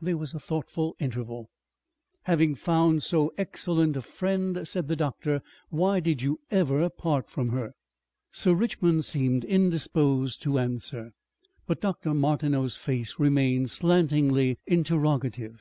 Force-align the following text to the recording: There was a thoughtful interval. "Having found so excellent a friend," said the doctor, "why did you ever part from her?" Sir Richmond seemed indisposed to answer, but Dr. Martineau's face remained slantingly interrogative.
There 0.00 0.16
was 0.16 0.34
a 0.34 0.40
thoughtful 0.40 0.96
interval. 0.98 1.50
"Having 2.24 2.56
found 2.56 3.04
so 3.04 3.32
excellent 3.38 3.96
a 3.96 4.02
friend," 4.02 4.66
said 4.66 4.88
the 4.88 4.96
doctor, 4.96 5.40
"why 5.68 6.00
did 6.00 6.20
you 6.20 6.40
ever 6.50 6.90
part 6.90 7.30
from 7.30 7.50
her?" 7.50 7.74
Sir 8.32 8.54
Richmond 8.54 9.04
seemed 9.04 9.44
indisposed 9.44 10.42
to 10.42 10.58
answer, 10.58 11.12
but 11.68 11.80
Dr. 11.80 12.12
Martineau's 12.12 12.76
face 12.76 13.20
remained 13.20 13.70
slantingly 13.70 14.58
interrogative. 14.66 15.60